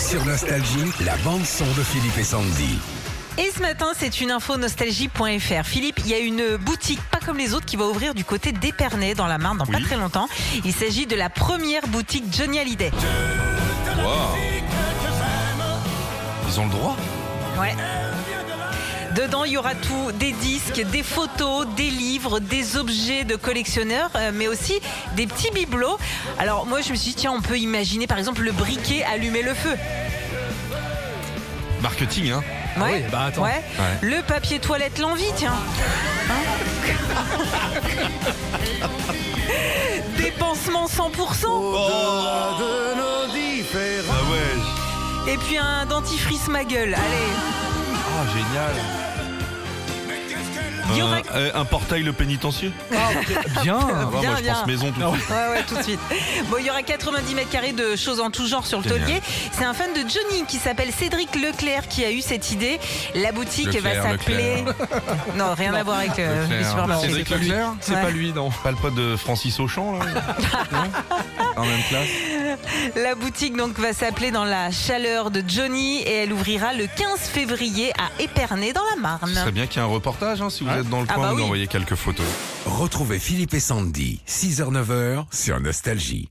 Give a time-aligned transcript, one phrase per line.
[0.00, 2.78] Sur Nostalgie, la bande-son de Philippe et Sandy.
[3.38, 5.64] Et ce matin, c'est une info nostalgie.fr.
[5.64, 8.50] Philippe, il y a une boutique pas comme les autres qui va ouvrir du côté
[8.52, 9.84] d'Épernay dans la Marne dans pas Oui.
[9.84, 10.28] très longtemps.
[10.64, 12.90] Il s'agit de la première boutique Johnny Hallyday.
[13.98, 14.10] Wow.
[16.48, 16.96] Ils ont le droit?
[17.58, 17.74] Ouais.
[19.14, 24.10] Dedans, il y aura tout, des disques, des photos, des livres, des objets de collectionneurs,
[24.14, 24.80] euh, mais aussi
[25.16, 25.98] des petits bibelots.
[26.38, 29.42] Alors moi, je me suis dit, tiens, on peut imaginer par exemple le briquet allumer
[29.42, 29.76] le feu.
[31.82, 32.42] Marketing, hein
[32.80, 33.04] Ouais.
[33.10, 33.42] bah attends.
[33.42, 33.62] Ouais.
[33.78, 33.98] Ouais.
[34.00, 35.54] Le papier toilette l'envie, tiens.
[36.30, 36.34] Hein
[40.16, 41.46] Des pansements 100%.
[42.12, 42.56] Ah
[44.30, 46.94] ouais Et puis un dentifrice ma gueule.
[46.94, 47.69] Allez.
[48.20, 48.74] Ah génial
[50.92, 52.98] Un- euh, un portail le pénitencier Bien.
[53.62, 54.54] Bien, Ah, Moi je bien.
[54.54, 55.30] pense maison tout de suite.
[55.30, 56.00] Ouais, ouais, tout de suite.
[56.50, 59.00] Bon, il y aura 90 mètres carrés de choses en tout genre sur le Génial.
[59.02, 59.22] taulier.
[59.52, 62.80] C'est un fan de Johnny qui s'appelle Cédric Leclerc qui a eu cette idée.
[63.14, 64.64] La boutique Leclerc, va s'appeler.
[65.36, 67.06] Non, rien à voir avec euh, les supermarchés.
[67.06, 67.48] Cédric C'est pas lui.
[67.48, 68.02] Leclerc C'est Ouais.
[68.02, 68.50] pas lui, non.
[68.50, 70.04] Pas le pote de Francis Auchan là
[70.72, 70.78] Non
[71.60, 72.08] En même classe
[72.96, 77.20] La boutique donc va s'appeler dans la chaleur de Johnny et elle ouvrira le 15
[77.20, 79.34] février à Épernay dans la Ce Marne.
[79.34, 81.24] serait bien qu'il y ait un reportage hein, si vous êtes dans le Ah coin,
[81.26, 81.42] bah vous oui.
[81.44, 82.26] envoyez quelques photos.
[82.66, 86.28] Retrouvez Philippe et Sandy, 6h-9h sur Nostalgie.